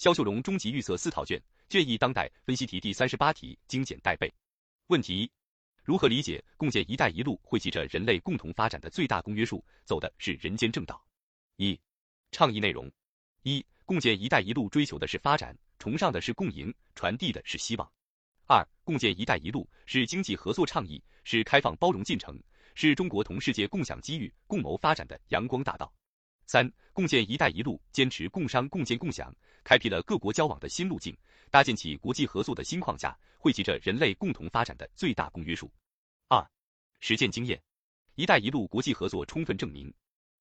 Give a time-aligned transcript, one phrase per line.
[0.00, 1.38] 肖秀荣终极预测四套卷，
[1.68, 4.32] 卷一当代分析题第三十八题，精简带背。
[4.86, 5.30] 问题一：
[5.84, 11.04] 如何理解共建“一带一路”汇集着人类共同发展的最大公约数，走的是人间正道？
[11.56, 11.78] 一、
[12.32, 12.90] 倡议内容：
[13.42, 17.86] 一、共建“一带一路”追求的是发展，崇尚的是共赢，传递的是希望。
[18.46, 22.42] 二、共建“一带一路”是经济合作倡议，是开放包容进程，
[22.74, 25.92] 是中国同世界共享机遇、共谋发展的阳光大道。
[26.50, 29.32] 三、共建“一带一路”坚持共商共建共享，
[29.62, 31.16] 开辟了各国交往的新路径，
[31.48, 35.70] 搭建起国际合作的新框架，汇集着人类共同发展的最大公约数。
[36.26, 36.44] 二、
[36.98, 37.62] 实践经验
[38.18, 39.94] ，“一带一路”国际合作充分证明：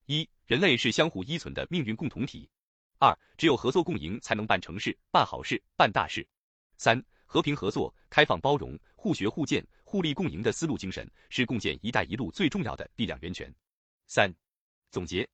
[0.07, 2.49] 一、人类是相互依存的命运共同体；
[2.97, 6.23] 二、只有合作共赢，才能办成事、办好事、办大事；
[6.77, 13.53] 三、和平合作、开放包容、互学互鉴、互利共赢的思路精神，是共建“一带一路”最重要的力量源泉。
[14.07, 14.33] 三、
[14.89, 15.29] 总结。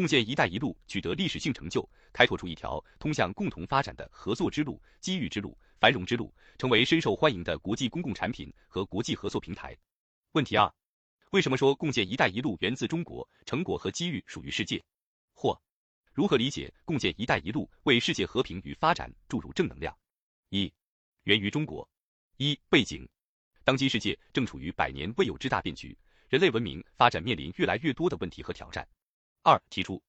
[0.00, 9.76] 共建“一带一路”取得历史性成就，开拓出一条通向共同发展的合作之路、机遇之路、繁荣之路，成为深受欢迎的国际公共产品和国际合作平台。
[10.32, 10.72] 问题二：
[11.32, 14.82] 为什么说共建“一带一路”源自中国，成果和机遇属于世界？
[15.34, 15.60] 或
[16.14, 19.94] 如何理解共建“一带一路”为世界和平与发展注入正能量？
[20.48, 20.72] 一、
[21.24, 21.86] 源于中国。
[22.38, 23.06] 一、背景：
[23.64, 25.94] 当今世界正处于百年未有之大变局，
[26.30, 28.88] 人类文明发展面临越来越多的问题和挑战。
[29.42, 30.02] 二提出，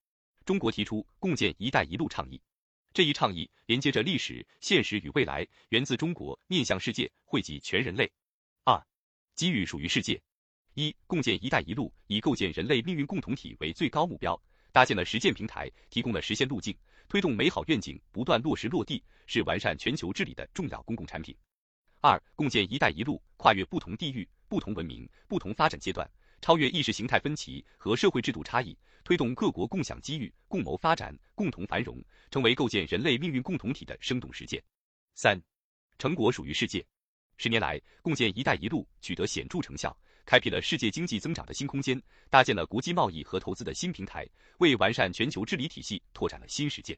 [0.43, 2.41] 中国提出共建“一带一路”倡议，
[2.93, 8.11] 这一倡议连接着历史、现实与未来，源自中国，面向世界，惠及全人类。
[8.65, 8.85] 二
[9.33, 10.21] 机遇属于世界。
[10.73, 14.41] 一共建“一带一路”以构建人类命运共同体为最高目标，
[14.73, 21.33] 搭建了实践平台，提供了实现路径，推动美好愿景不断落实落地，是完善全球治理的重要公共产品。
[22.01, 26.09] 二共建“一带一路”跨越不同地域、不同文明、不同发展阶段。
[26.41, 34.61] 超越意识形态分歧和社会制度差异，推动各国共享机遇、共谋发展、共同繁荣，成为构建人类命运共同体的生动实践。
[35.13, 35.39] 三，
[35.99, 36.83] 成果属于世界。
[37.37, 44.27] 十年来，共建“一带一路”取得显著成效，开辟了世界经济增长的新空间，搭建了国际贸易和投资的新平台，
[44.57, 46.97] 为完善全球治理体系拓展了新实践。